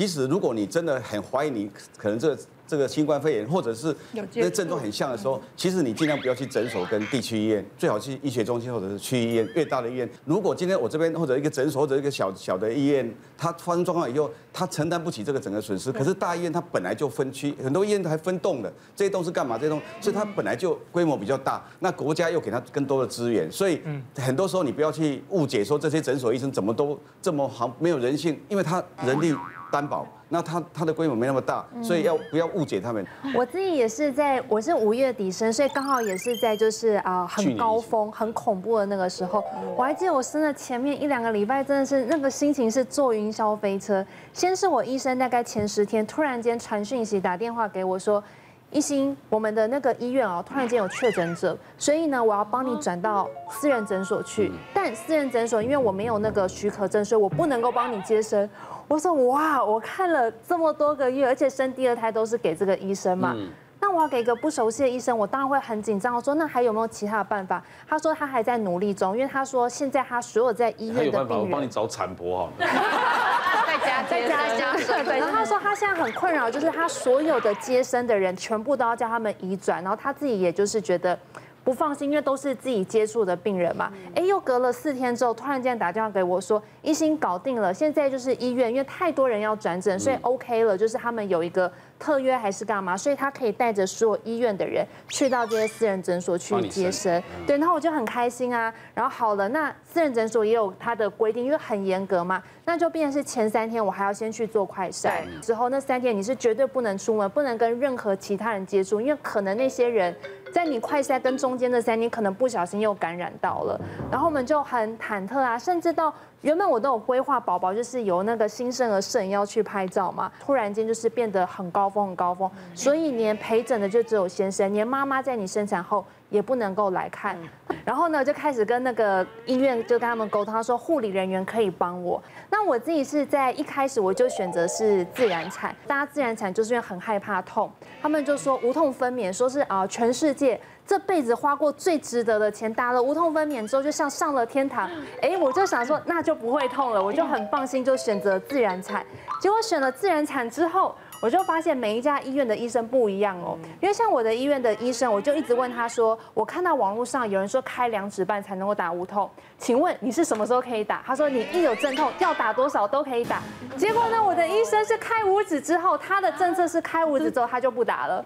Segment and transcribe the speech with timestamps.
[0.00, 2.42] 其实如果你真的很怀疑你可能这个。
[2.70, 9.44] 这个新冠肺炎，或者是那症状很像的时候，其实你尽量不要去诊所跟地区医院，最好去医学中心或者是区医院。
[9.56, 15.90] 越大的医院，如果今天我这边或者一个诊所或者一个小小的医院，它发生状况以后，它承担不起这个整个损失。
[15.90, 19.58] 可是大医院它本来就分区，很多医院还分栋的，这些栋是干嘛？
[19.58, 23.82] 这些栋，所以它本来就规模比较大，那国家又给它更多的资源，所以
[24.14, 29.34] 很多时候你不要去误解说这些诊所医生怎么都这么好，没有人性，因为他人力
[29.70, 30.06] 担保。
[30.32, 33.04] 那他他的规模没那么大，所以要不要误解他们？
[33.34, 39.42] 我自己也是在，我是五月底生，所以刚好也是在就是啊很高峰、很恐怖的那个时候。
[39.76, 44.06] 我还记得我生的前面一两个礼拜，真的是那个心情是坐云霄飞车。
[44.32, 48.22] 先是我医生大概前十天突然间传讯息打电话给我说，
[48.70, 54.52] 一心，我们的那个医院哦，突然间有确诊者，所以呢，我要帮你转到私人诊所去。
[54.72, 58.48] 但私人诊所因为我没有那个许可证，所以我不能够帮你接生。
[58.90, 63.32] 我说哇，我看了这么多个月，而且生第二胎都是给这个医生嘛。
[63.36, 63.48] 嗯、
[63.80, 66.12] 那我要给一个不熟悉的医生，我当然会很紧张。
[66.16, 67.62] 我说那还有没有其他的办法？
[67.88, 72.52] 他说他还在努力中，因为他说现在他所有在医院的病人，还有办法，我帮你找产婆好了。
[73.68, 75.20] 在家在家家对。
[75.20, 81.16] 然后他说他现在很困扰，就是他所有的接生的人全部都要叫他们移转，然后他自己也就是觉得。
[81.62, 83.92] 不放心，因为都是自己接触的病人嘛。
[84.14, 97.22] 哎，又隔了四天之后，突然间打电话给我说，医心搞定了，现在就是医院，因为太多人要转诊，所以 OK 了，就是他们有一个特约还是干嘛，所以他可以带着所有医院的人去到这些私人诊所去接生。
[97.46, 98.72] 对，然后我就很开心啊。
[98.94, 110.16] 然后好了，那私人诊所也有他的规定，因为很严格嘛，那就变成是前三天我还要先去做快筛，之后那三天你是绝对不能出门，不能跟任何其他人接触，因为可能那些人。
[110.52, 116.12] 在你快筛跟中间的三天，可能不小心又感染到了，然后我们就很忐忑啊，甚至到
[116.42, 127.36] 原本我都有规划宝宝就是由那个新生儿摄影要去拍照嘛，突然间就是变得很高峰很高峰，所以连陪诊的就只有先生，连妈妈在你生产后也不能够来看，
[127.84, 137.70] 然后呢就开始跟那个医院就跟他们沟通，他说护理人员可以帮我，那我自己是在一开始我就选择是自然产，大家自然产就是因为很害怕痛，
[138.00, 140.60] 他们就说无痛分娩，说是啊全世界。
[140.86, 144.90] 这辈子花过最值得的钱，打了无痛分娩之后，就像上了天堂。
[145.22, 149.06] 哎，我就想说，那就不会痛了，我就很放心，就选择自然产。
[149.40, 153.58] 结果选了自然产之后，我就发现每一家医院的医生不一样哦。
[153.80, 161.02] 因为像我的医院的医生，我就一直问他说，我看到网络上有人说开两指半才能够打无痛，请问你是什么时候可以打？
[161.06, 163.42] 他说你一有阵痛要打多少都可以打。
[163.76, 168.24] 结果呢，我的医生是开五指之后，他的政策是开五指之后他就不打了。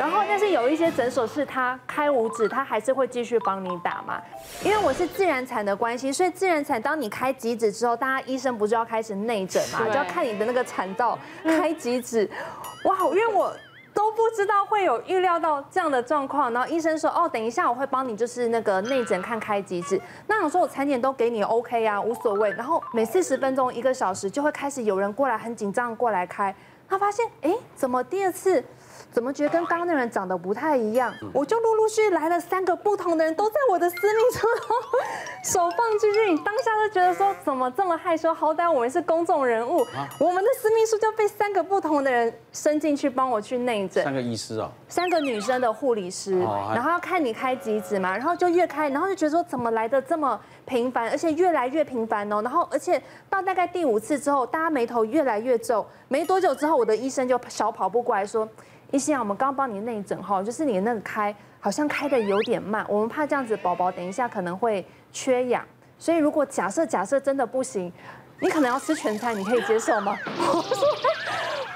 [0.00, 4.18] 然后，但是有一些诊所是他开五指，他还是会继续帮你打嘛。
[4.64, 12.26] 因为我是自然产的关系，所以自然产，当你开几指之后，大家医生不就要开始内诊嘛，就要看你的那个产道开几指。
[12.84, 13.54] 哇，因为我
[13.92, 16.50] 都不知道会有预料到这样的状况。
[16.50, 20.00] 然后医生说，哦，等一下我会帮你就是那个内诊看开几指。
[20.26, 22.50] 那我说我产检都给你 OK 啊，无所谓。
[22.52, 26.54] 然后每四十分钟一个小时就会开始有人过来，很紧张过来开。
[26.88, 28.64] 他发现，哎，怎么第二次？
[29.12, 31.14] 怎么觉得跟刚刚那人长得不太一样？
[31.32, 34.46] 我就陆陆续续来了三个不同的人，都在我的私密处
[35.44, 38.32] 手放进去，你当下就觉得说怎么这么害羞？
[38.32, 39.86] 好歹我们是公众人物，
[40.18, 44.02] 我们的私密处就被三个不同的人伸进去帮我去内诊。
[44.02, 44.70] 三个医师啊？
[44.88, 52.40] 三个女生的护理师，然后要看你开几指嘛，然后就越开，然后就觉得说怎么来的这么频繁，而且越来越频繁哦。
[52.40, 58.48] 然后而且到大概第五次之后，大家眉头越来越皱，没多久之后，我的医生就小跑步过来说。
[58.92, 65.64] 一心啊，我们刚帮你内诊哈，就是你那个开好像开的有点慢，我们怕这样子宝宝等一下可能会缺氧，
[65.98, 67.92] 所以如果假设假设真的不行，
[68.40, 70.16] 你可能要吃全餐，你可以接受吗？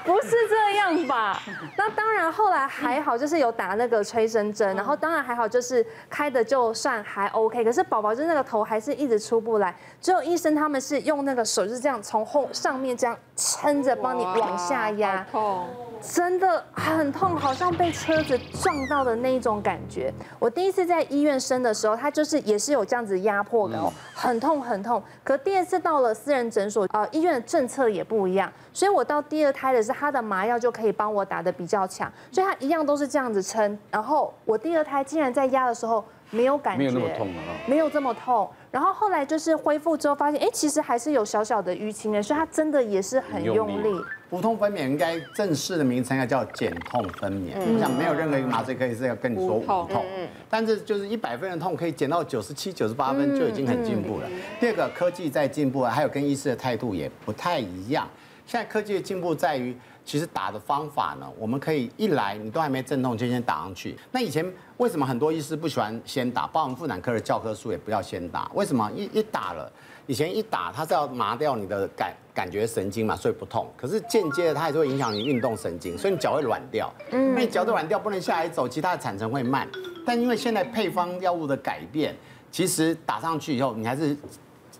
[0.05, 1.41] 不是这样吧？
[1.77, 7.63] 那当然，后来还好，就是有打那个催生针，然后当然还好，就是开的就算还 OK。
[7.63, 15.25] 可是宝宝就那个头还是一直出不来，只有医生他们是用那个手就是这样从后上面这样撑着帮你往下压。
[15.31, 15.67] 痛。
[16.01, 20.13] 真的很痛，好像被车子撞到的那一种感觉。
[20.37, 23.79] 我第一次在医院生的时候，他就是也是有这样子压迫的，
[24.13, 25.01] 很痛很痛。
[25.23, 33.79] 可第二次到了私人诊所，呃，医院的政策也不一样，所以我到第二胎的是他的麻药就可以帮我打的比较强，所以他一样都是这样子撑。
[33.89, 37.27] 然后我第二胎竟然在压的时候没有感觉，没有那么痛，
[37.67, 38.51] 没有这么痛。
[38.69, 44.03] 然后后来就是恢复之后发现，哎，其实还是有小小的淤青的，所以他真的也是很用力。
[44.31, 47.53] 无痛分娩应该正式的名称要叫减痛分娩。
[47.55, 50.03] 我想没有任何一个麻醉科医生要跟你说无痛，
[50.49, 54.27] 但是就是一百分的痛可以减到九十七、九十八分就已经很进步了。
[54.59, 58.05] 第二个科技在进步啊，还有跟医师的态度也不太一样。
[58.45, 59.75] 现在科技的进步在于，
[60.05, 63.97] 其实打的方法呢，我们可以一来你都还没阵痛就先打上去。
[64.11, 64.45] 那以前
[64.77, 66.45] 为什么很多医师不喜欢先打？
[66.47, 68.49] 包括妇产科的教科书也不要先打。
[68.53, 68.91] 为什么？
[68.95, 69.71] 一一打了，
[70.05, 73.67] 以前一打它是要麻掉你的感感觉神经嘛，所以不痛。
[73.75, 76.93] 可是间接的它还是会影响你运动神经，所以你脚会软掉。
[77.11, 79.67] 嗯，那你脚都软掉，不能下来走，其他的产程会慢。
[80.05, 82.15] 但因为现在配方药物的改变，
[82.51, 84.15] 其实打上去以后，你还是。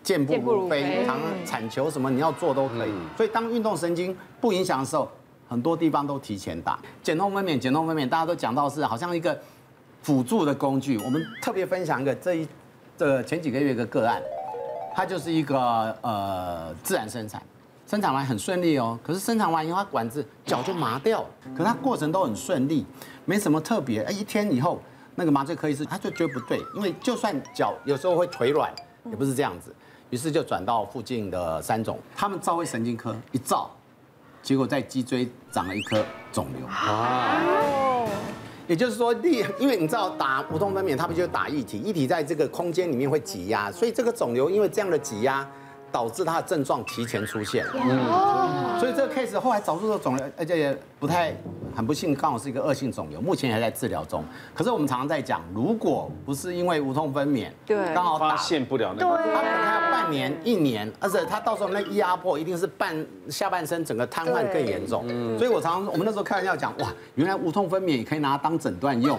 [0.05, 2.93] 健步如飞，常常产球什么你要做都可以。
[3.17, 5.09] 所以当运动神经不影响的时候，
[5.49, 6.77] 很多地方都提前打。
[7.01, 9.35] 减痛分娩，减痛分娩，大家都讲到是好像一个
[10.03, 10.99] 辅助的工具。
[10.99, 12.47] 我们特别分享一个这一
[12.95, 14.21] 这前几个月一个个案，
[14.93, 15.57] 它就是一个
[16.01, 17.41] 呃自然生产，
[17.87, 18.99] 生产完很顺利哦。
[19.03, 22.85] 可是生产完以后，它管子脚就麻掉了，可是它过程都很顺利，
[23.25, 24.03] 没什么特别。
[24.03, 24.79] 哎，一天以后
[25.15, 28.71] 那个麻醉科医师他就觉得不对，因为就算脚有时候会腿软，
[29.05, 29.73] 也不是这样子。
[30.09, 33.69] 于是就转到附近的三总，他们照胃神经科一照，
[34.41, 36.67] 结果在脊椎长了一颗肿瘤。
[36.67, 37.41] 啊，
[38.67, 45.47] 也就是说，力，因为你知道打无痛分娩，他们就打液体，液体在这个空间里面会挤压，所以这个肿瘤因为这样的挤压。
[45.91, 51.33] 导致它的症状提前出现，嗯，所以这个 case 后来找出的肿瘤，而且也不太
[51.73, 54.21] 很不幸，刚好是一个恶性肿瘤，目前还在治疗中。
[54.53, 62.93] 可是我们常常在讲，如果不是因为无痛分娩，对，刚好发现不了那个，他可能还要半年、一年，而且他到时候那压迫一定是半
[63.29, 65.07] 下半身整个瘫痪更严重。
[65.37, 69.17] 所以我常常我们那时候开玩笑讲，哇，原来无痛分娩也可以拿它当诊断用，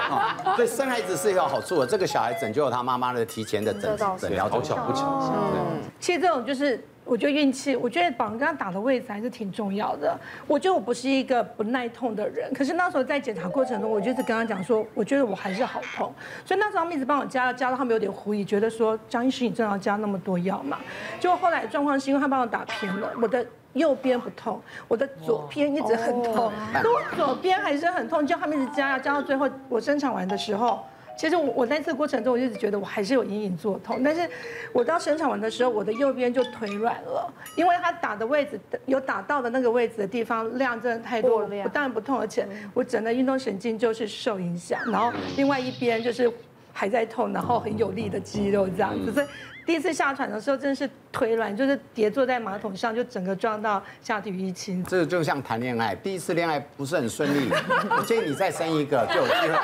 [0.56, 1.86] 所以生孩子是有好处的。
[1.86, 5.82] 这个小孩拯救了他妈妈的提前的诊诊疗，好巧不巧，嗯。
[6.00, 7.74] 其实这种就是，我觉得运气。
[7.76, 10.18] 我觉得绑刚刚打的位置还是挺重要的。
[10.46, 16.12] 我觉得我不是一个不耐痛的人，可是那时候在检查过程中，我就是跟他讲说，我觉得我还是好痛。
[16.44, 20.78] 所以那时候他们一直帮我加，加到他们有点狐疑，觉得说张医师，你真的要加那么多药嘛。
[21.20, 26.52] 就后来状况是因为他帮我打偏了，我的右边不痛，我的左边一直很痛，
[26.82, 30.80] 都左边还是很痛，就他们一直加药，加到最后我生产完的时候。
[31.16, 34.28] 其实我我在这个过程中，我一直觉得我还是有隐隐作痛，但是
[34.72, 42.44] 我到生产完的时候，我的右边就腿软了，因为他打的位置有打到的那个位置的地方量真的太多了，不但不痛，而且
[42.74, 46.28] 我整个运动神经就是受影响，然后另外一边就是
[46.74, 49.26] 还在痛，然后很有力的肌肉这样子，所以。
[49.66, 54.84] 第一次下船的时候，真的是腿软，就是跌坐在马桶上，就整个撞到下体淤青。
[54.84, 57.48] 这个就像谈恋爱，第一次恋爱不是很顺利，
[57.96, 59.56] 我建议你再生一个，就有机会再。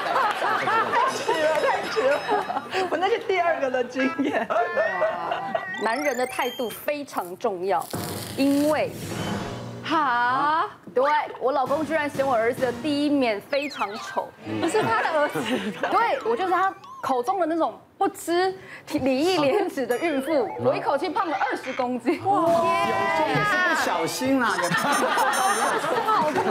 [0.90, 2.18] 太迟了，太迟了！
[2.88, 4.48] 我那是第二个的经验。
[5.82, 7.86] 男人的态度非常重要，
[8.38, 8.90] 因为，
[9.90, 11.04] 哈，对
[11.40, 14.28] 我老公居然嫌我儿子的第一面非常丑，
[14.60, 15.40] 不是他的儿子，
[15.90, 16.72] 对我就是他
[17.02, 17.78] 口中的那种。
[18.00, 18.50] 不知
[18.92, 22.18] 礼义廉耻的孕妇，我一口气胖了二十公斤。
[22.24, 26.42] 哇，有也是不小心啦，也胖了好多，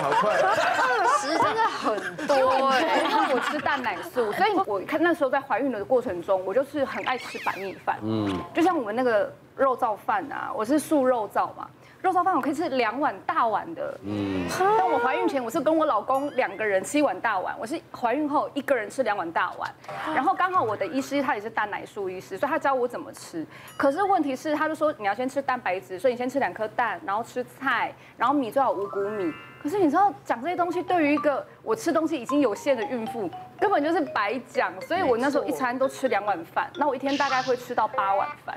[0.00, 2.68] 好快，二十真的很多。
[2.68, 3.02] 哎。
[3.10, 11.68] 因为我吃蛋奶素，所以我看那时候在怀孕的过程中，我就是很爱吃白米饭，嗯，就像我们那个肉燥饭啊，我是素肉燥嘛。
[12.00, 19.68] 肉燥饭我可以吃两碗大碗的，嗯，但我怀孕前我是跟我老公两个人吃一碗大碗，我是怀孕后一个人吃两碗大碗，
[20.14, 23.44] 然后刚好我的医师他也是蛋奶素医师，所以他教我怎么吃。
[23.76, 29.32] 可是问题是，他就说你要先吃蛋白质，所以你先吃两颗蛋，然后吃菜，然后米最好五谷米。
[29.60, 33.28] 可是你知道讲这些东西，对于一个我吃东西已经有限的孕妇，
[33.60, 34.72] 根本就是白讲。
[34.80, 38.56] 所以我那时候一餐都吃两碗饭，那我一天大概会吃到八碗饭。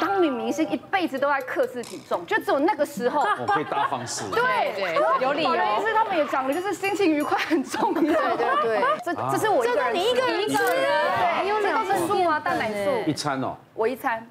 [0.00, 3.20] 当女明星一辈子都在克制体重，就只有那个时候。
[3.20, 4.24] 我可以大方式。
[4.34, 5.54] 对对，有理由。
[5.54, 8.00] 意思他们也讲了，就是心情愉快很重要。
[8.02, 10.82] 对对对， 这这是我一个人，你一个人一个人，
[11.16, 12.90] 对，因为这都是素啊，蛋奶素。
[13.06, 13.56] 一餐哦。
[13.74, 14.26] 我一餐，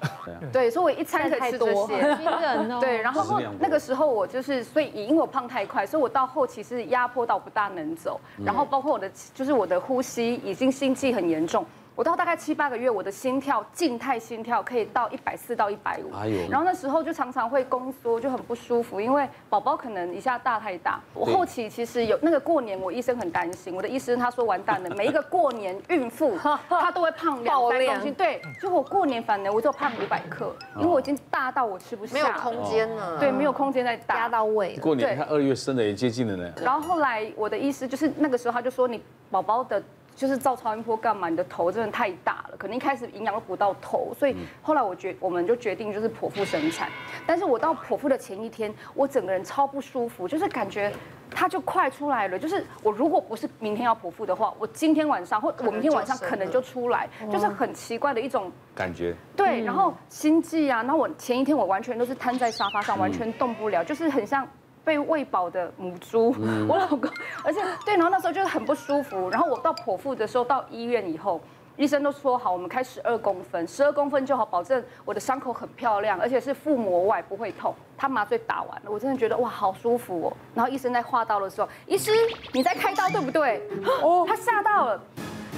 [0.52, 2.02] 对，所以我一餐可以吃这些，
[2.80, 11.64] 对，然后那个时候我就是，所以也因为我胖太快，所以我到后期是压迫到不大能走，然后包括我的就是我的呼吸已经心悸很严重。
[11.98, 16.12] 我到大概七八个月，我的心跳静态心跳可以到一百四到一百五，
[16.48, 21.00] 然后那时候就常常会宫缩，就很不舒服，因为宝宝可能一下大太大。
[21.12, 26.38] 我后期其实有那个过年，我医生很担心，我的医生他说完蛋了，每一个过年孕妇
[26.70, 34.76] 她都会胖两三公斤，对，就我过年反而我就胖五百克，因为我已经大到我吃不下，没有空间了，对，没有空间再大，压到胃。
[34.76, 36.52] 过年他二月生的也接近了呢。
[36.62, 39.02] 然后后来我的医师就是那个时候他就说你
[39.32, 39.82] 宝宝的。
[40.18, 41.28] 就是照超音波干嘛？
[41.28, 46.90] 你的头真的太大了，可能一开始营养都不到头，所以后来我决我们就决定就是剖腹生产。
[47.24, 50.92] 但是我到剖腹的前一天，我整个人超不舒服，就是感觉
[51.30, 52.36] 它就快出来了。
[52.36, 59.14] 就是我如果不是明天要剖腹的话，我今天晚上或我明天晚上可能就出来，就是很奇怪的一种感觉。
[59.36, 64.44] 对，然后心悸啊，然后我前一天我完全都是瘫在沙发上，完全动不了，就是很像。
[64.88, 66.34] 被喂饱的母猪，
[66.66, 67.10] 我老公，
[67.44, 69.28] 而且对，然后那时候就是很不舒服。
[69.28, 71.38] 然后我到剖腹的时候，到医院以后，
[71.76, 77.74] 医生都说好，我们开十二公分，十二公分就好，保证我的伤口很漂亮，而且是腹膜外不会痛。
[77.98, 80.32] 他麻醉打完了，我真的觉得哇，好舒服哦。
[80.54, 82.10] 然后医生在划刀的时候，医师
[82.54, 83.60] 你在开刀对不对？
[84.02, 84.98] 哦，他吓到了。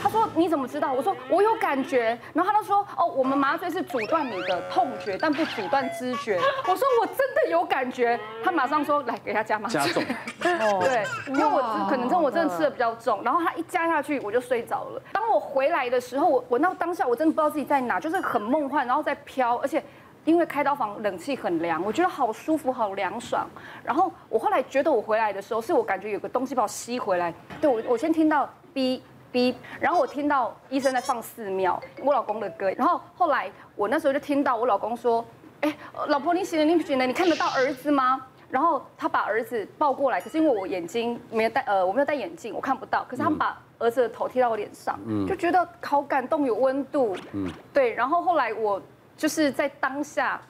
[0.03, 6.41] 他说：“你怎么知道？”我说：“我有感觉。”然后他就说：“哦，我们麻醉是阻断你的痛觉，但不阻断知觉。
[6.67, 10.03] ”我说：“我真的有感觉。”他马上说：“来，给他加麻醉。”加重。
[10.81, 15.03] 对，因为我可能真的我真的吃的比较重，然后他一加下去，我就睡着了。
[15.13, 19.83] 当我回来的时候，我我那当下我真的不知道自己在哪，就是很梦幻，然后在飘，而且
[20.25, 23.47] 因为开刀房冷气很凉，我觉得好舒服，好凉爽。
[23.85, 27.33] 然后我后来觉得我回来的时候，是我感觉有个东西把我吸回来。
[27.61, 29.03] 对，我我先听到 B。
[29.33, 32.71] 哔，然后我听到医生在放寺庙，我老公的歌。
[32.73, 35.25] 然后后来我那时候就听到我老公说
[35.63, 35.77] ：“哎，
[36.09, 37.07] 老婆你醒了，你不醒了？
[37.07, 43.05] 你看得到儿子吗？”然后他把儿子抱过来，可是因为我眼睛没有戴，呃，我没有戴眼镜，我看不到。
[43.09, 47.17] 可是他把儿子的头贴到我脸上，就觉得好感动，有温度。
[47.33, 47.95] 嗯，对。
[47.95, 48.83] 然后后来我
[49.17, 50.41] 就是在当下，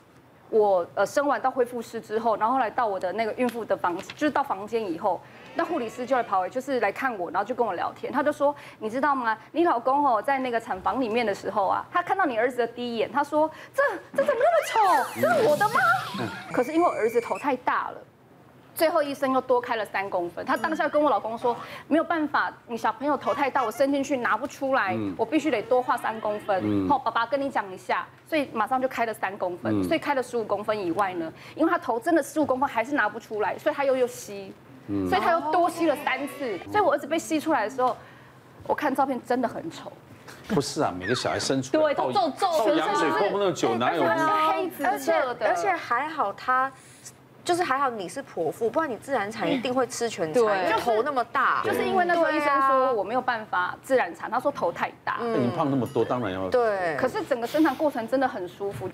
[0.50, 5.21] 我呃生完到恢复室之后，然后后来到我的那个孕妇的房，就是到房间以后。
[5.57, 8.12] 那护理师就会跑，就是来看我，然后就跟我聊天。
[8.12, 9.37] 他就说：“你知道吗？
[9.50, 13.83] 你老公哦，在那个产房里面的时候啊，他看到你儿子的第一眼，他说：这
[14.16, 15.21] 这怎么那么丑？
[15.21, 15.80] 这是我的吗？
[16.52, 17.99] 可是因为我儿子头太大了，
[18.80, 20.42] 最后医生又多开了三公分。
[20.46, 21.54] 他当下跟我老公说：
[21.87, 26.88] 没有办法，你小朋友头太大，我伸进去拿不出来，我必须得多画三公分。
[26.88, 29.84] 好，爸爸跟你讲一下，所以马上就开了三公分。
[29.84, 34.50] 所以开了十五公分以外呢，因为他头真的十五公分还是拿不出来，所以他又又吸。”
[35.08, 37.94] 所以他又多吸了三次，所以我儿子被吸出来的时候，
[38.66, 39.92] 我看照片真的很丑。
[40.49, 45.46] 不是啊，每个小孩生出来对都皱皱，全身是泡那么久，哪有黑紫色的？
[45.46, 46.72] 而且还好他，
[47.50, 51.61] 就是还好你是剖腹，不然你自然产一定会吃全餐，因为头那么大。
[51.64, 55.19] 就是因为那时候医生说我没有办法自然产，他说头太大。
[55.21, 56.95] 你胖那么多，当然要对。
[56.97, 58.88] 可是整个生产过程真的很舒服。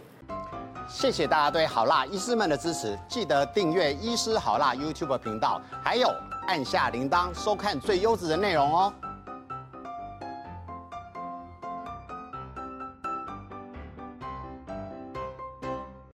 [0.88, 6.08] 谢谢大家对好辣医师们的支持，记得订阅医师好辣 YouTube 频道，还有
[6.46, 8.90] 按下铃铛收看最优质的内容哦。